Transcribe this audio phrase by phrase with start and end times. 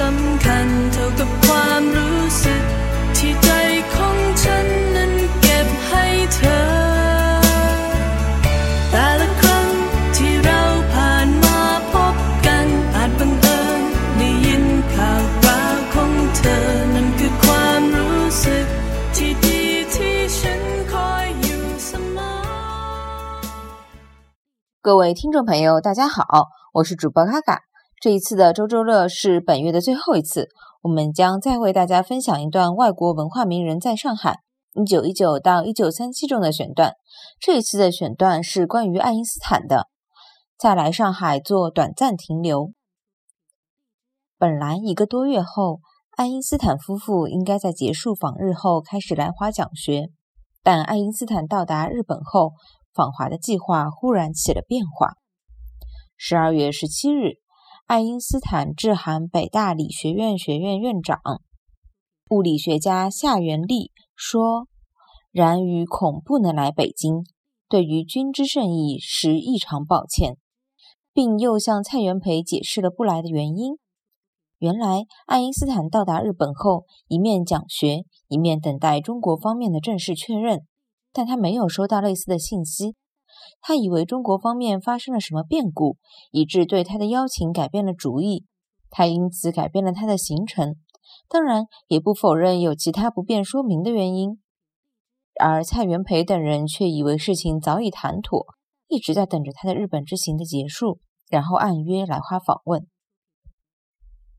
[0.24, 2.62] ำคัญเท่ากับความรู้สึก
[3.16, 3.50] ที่ใจ
[3.94, 6.04] ของฉันนั้นเก็บให้
[6.34, 6.60] เธอ
[8.90, 9.68] แต่ละครั้ง
[10.16, 11.60] ที่เราผ่านมา
[11.92, 12.16] พบ
[12.46, 13.80] กันอาจบังเอิญ
[14.16, 18.66] ได้ยินข่าวคราวของเธอ นั่นคือความรู้สึก
[19.16, 19.60] ที่ดี
[19.94, 22.32] ที่ฉันคอยอยู่เสมอ
[24.86, 26.20] 各位听众朋友，大家好，
[26.74, 27.50] 我是主播嘎嘎。
[28.01, 30.49] 这一次的周周乐是本月的最后一次，
[30.81, 34.39] 我们将再为大家分享一段外国文化名人在上海
[34.73, 36.95] 一九一九到一九三七中的选段。
[37.39, 39.85] 这一次的选段是关于爱因斯坦的，
[40.57, 42.71] 在来上海做短暂停留。
[44.39, 45.81] 本来一个多月后，
[46.17, 50.09] 爱因斯坦夫妇应该在结束访日后开始来华讲学，
[50.63, 52.53] 但爱因斯坦到达日本后，
[52.95, 55.11] 访华的计划忽然起了变化。
[56.17, 57.35] 十二月十七日，
[57.91, 61.19] 爱因斯坦致函北大理学院学院院长、
[62.29, 64.69] 物理学家夏元利说
[65.29, 67.25] ：“然于恐不能来北京，
[67.67, 70.37] 对于君之盛意实异常抱歉。”
[71.11, 73.73] 并又向蔡元培解释了不来的原因。
[74.59, 80.61] 原来，爱因斯坦到达日本后，一面讲学，一面等待中国方面的正式确认，
[81.11, 82.95] 但他没有收到类似的信息。
[83.61, 85.97] 他以为中国方面发生了什么变故，
[86.31, 88.45] 以致对他的邀请改变了主意。
[88.89, 90.75] 他因此改变了他的行程，
[91.29, 94.39] 当然也不否认有其他不便说明的原因。
[95.39, 98.45] 而蔡元培等人却以为事情早已谈妥，
[98.87, 102.85] 一直在等着他的日本之行的结束，然后按约来华访问。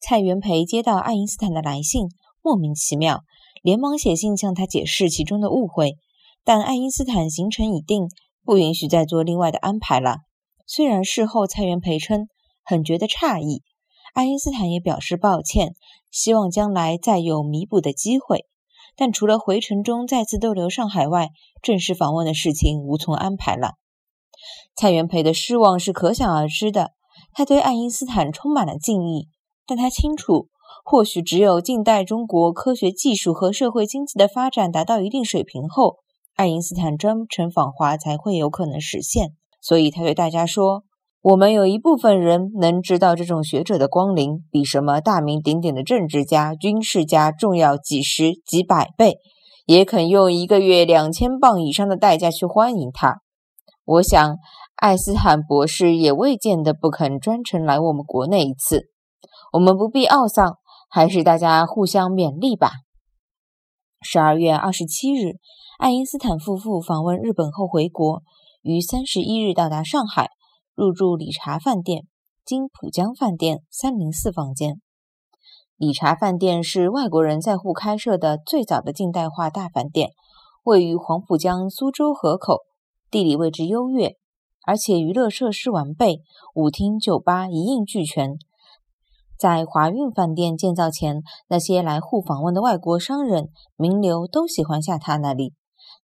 [0.00, 2.08] 蔡元培接到爱因斯坦的来信，
[2.40, 3.24] 莫名其妙，
[3.62, 5.96] 连忙写信向他解释其中的误会。
[6.44, 8.08] 但爱因斯坦行程已定，
[8.46, 10.20] 不允许再做另外的安排了。
[10.66, 12.28] 虽然事后蔡元培称
[12.64, 13.62] 很觉得诧异，
[14.14, 15.74] 爱因斯坦也表示抱歉，
[16.10, 18.46] 希望将来再有弥补的机会。
[18.96, 21.28] 但除了回程中再次逗留上海外，
[21.60, 23.72] 正式访问的事情无从安排了。
[24.74, 26.92] 蔡元培的失望是可想而知的，
[27.32, 29.28] 他对爱因斯坦充满了敬意。
[29.66, 30.48] 但他清楚，
[30.84, 35.96] 或许只有近代中国科学技术和社会经济的发展达到一定水平后，
[36.36, 39.30] 爱因斯坦专程访华才会有可能实现。
[39.60, 40.84] 所以他对大家说
[41.20, 49.16] ：“我们有一部分人能知道这种学者的光临比什么大名鼎鼎的政治家、军事家重要几十几百倍，
[49.64, 53.22] 也肯用一个月两千磅以上的代价去欢迎他。
[53.84, 54.36] 我想，
[54.76, 58.84] 爱斯坦博士也未见得不肯专程来我们国内一次。”
[59.52, 60.58] 我们不必懊丧，
[60.90, 62.72] 还是大家互相勉励吧。
[64.02, 65.36] 十二月二十七日，
[65.78, 68.22] 爱因斯坦夫妇访问日本后回国，
[68.62, 70.30] 于三十一日到达上海，
[70.74, 72.06] 入住理查饭店
[72.46, 74.80] （金浦江饭店三零四房间）。
[75.76, 80.12] 理查饭店是外国人在沪开设的最早的近代化大饭店，
[80.64, 82.60] 位于黄浦江苏州河口，
[83.10, 84.14] 地理位置优越，
[84.66, 86.22] 而且娱乐设施完备，
[86.54, 88.38] 舞厅、酒吧一应俱全。
[89.38, 95.52] 在华运饭店建造前，那些来沪访问的外国商人、名流都喜欢下榻那里。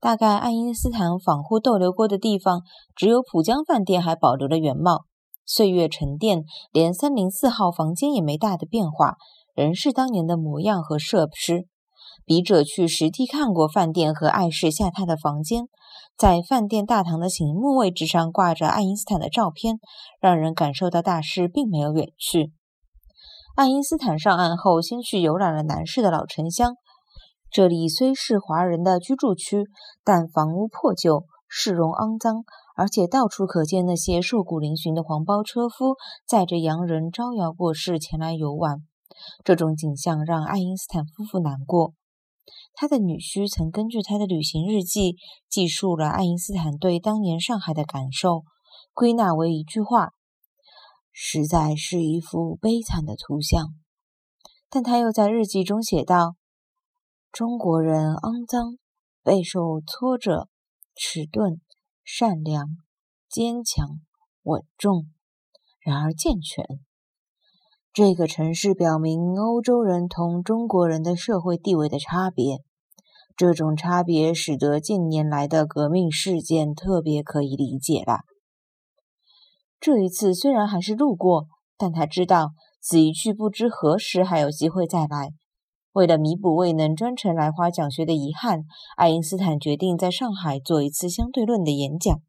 [0.00, 2.62] 大概爱因斯坦访沪逗留过的地方，
[2.94, 5.04] 只有浦江饭店还保留了原貌。
[5.44, 9.14] 岁月沉淀，连三零四号房间也没大的变化，
[9.54, 11.66] 仍是当年的模样和设施。
[12.24, 15.68] 笔者去实地看过饭店和爱士下榻的房间，
[16.16, 19.78] 在饭店大堂的醒目位置上挂着爱因斯坦的照片，
[20.20, 22.52] 让人感受到大师并没有远去。
[23.54, 26.74] 爱因斯坦上岸后，先去游览了南市的老城乡。
[27.56, 29.64] 这里虽是华人的居住区，
[30.04, 32.44] 但房屋破旧，市容肮脏，
[32.76, 35.96] 而且到处可见那些瘦骨嶙峋的黄包车夫
[36.28, 38.82] 载着洋人招摇过市前来游玩。
[39.42, 41.94] 这种景象让爱因斯坦夫妇难过。
[42.74, 45.16] 他的女婿曾根据他的旅行日记
[45.48, 48.42] 记述了爱因斯坦对当年上海的感受，
[48.92, 50.10] 归纳为一句话。
[51.10, 53.68] 实在是一幅悲惨的图像，
[54.68, 56.34] 但他又在日记中写道
[57.32, 58.78] ：“中国人肮脏，
[59.22, 60.48] 备受挫折，
[60.94, 61.60] 迟钝，
[62.02, 62.78] 善良，
[63.28, 64.00] 坚强，
[64.42, 65.06] 稳重，
[65.80, 66.64] 然而健全。
[67.92, 72.62] 这个城市表明欧洲人同中国人的社会地位的差别，
[73.36, 78.20] 这种差别使得近年来的革命事件特别可以理解了。”
[79.78, 85.32] 这一次虽然还是路过，但他知道此一去不知何时还有机会再来。
[85.96, 88.64] 为了弥补未能专程来华讲学的遗憾，
[88.98, 92.20] 爱因斯坦决定在上海做一次相对论的演讲。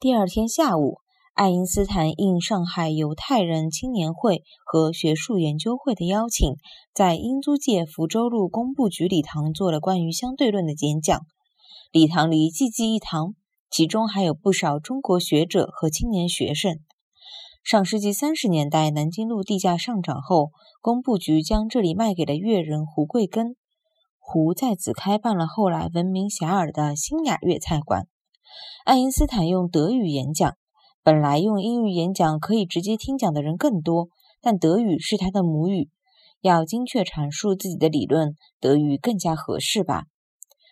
[0.00, 0.96] 第二天下午，
[1.34, 6.54] 爱因斯坦应上海犹太人青年会和学术研究会的邀请，
[6.94, 11.20] 在英租界福州路工部局礼堂做了关于相对论的演讲。
[11.92, 13.34] 礼堂里济济一堂，
[13.70, 16.78] 其中还有不少中国学者和青年学生。
[17.64, 20.50] 上世纪三十年代，南京路地价上涨后，
[20.82, 23.56] 工部局将这里卖给了粤人胡贵根。
[24.18, 28.06] 胡在此开办了后来闻名遐迩的新雅粤菜馆。
[28.84, 30.56] 爱因斯坦用德语演讲。
[31.02, 34.08] 本来用英语演讲可以直接听讲的人更多，
[34.42, 35.88] 但德语是他的母语，
[36.42, 40.04] 要精确阐述自己的理论，德语更加合适吧。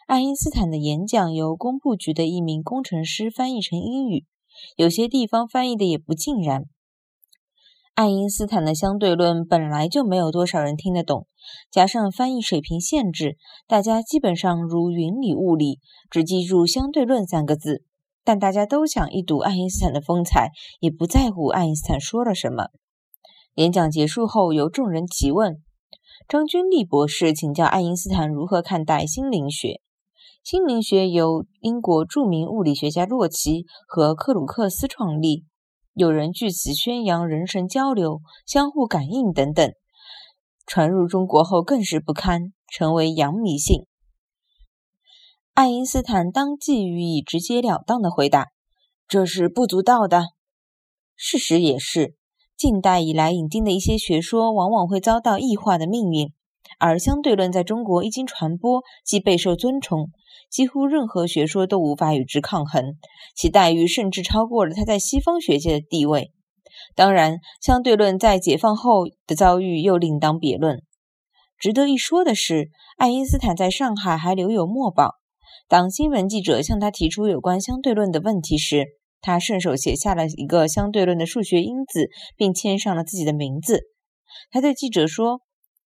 [0.06, 4.26] 爱因斯坦的演讲由工部局的一名工程师翻译成英语，
[4.76, 6.66] 有些地方翻译的也不尽然。
[8.02, 11.28] 爱因斯坦的相对论本来就没有多少人听得懂，
[11.70, 13.36] 加上翻译水平限制，
[13.68, 15.78] 大家基本上如云里雾里，
[16.10, 17.84] 只记住“相对论”三个字。
[18.24, 20.50] 但大家都想一睹爱因斯坦的风采，
[20.80, 22.70] 也不在乎爱因斯坦说了什么。
[23.54, 25.62] 演讲结束后，由众人提问。
[26.26, 29.80] 张君丽博士请教爱因斯坦如何看待心灵学。
[30.42, 35.44] 心灵学由英国著名物理学家洛奇和克鲁克斯创立，
[35.94, 39.72] 有人据此宣扬人神交流、相互感应等等。
[40.64, 43.86] 传入中国后更是不堪，成为洋迷信。
[45.52, 48.52] 爱因斯坦当即予以直截了当的回答
[49.06, 50.28] ：“这是不足道的。”
[51.14, 52.14] 事实也是，
[52.56, 56.32] 近代以来引进的一些学说往往会遭到异化的命运，
[56.82, 60.10] 而相对论在中国一经传播，即备受尊崇，
[60.50, 62.96] 几乎任何学说都无法与之抗衡，
[63.36, 66.32] 其待遇甚至超过了他在西方学界的地位。
[66.96, 70.82] 当然，相对论在解放后的遭遇又另当别论。
[71.56, 75.12] 值得一说的是，爱因斯坦在上海还留有墨宝。
[75.68, 78.86] 当新闻记者向他提出有关相对论的问题时，
[79.20, 83.82] 他顺手写下了一个相对论的数学因子，并签上了自己的名字。
[84.50, 85.42] 他对记者说：“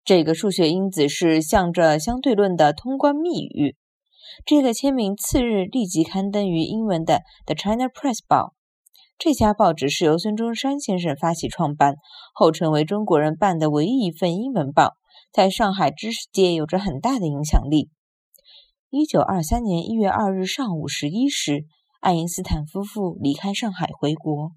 [0.06, 3.76] 这个数学因子是向着相对论的通关密语。”
[4.46, 7.14] 这个签名次日立即刊登于英文的
[7.46, 8.54] 《The China Press》报。
[9.18, 11.96] 这家报纸是由孙中山先生发起创办，
[12.34, 14.94] 后成为中国人办的唯一一份英文报，
[15.32, 17.90] 在上海知识界有着很大的影响力。
[18.90, 21.66] 一九二三年一月二日上午十一时，
[22.02, 24.52] 爱因斯坦夫妇离开上海回国。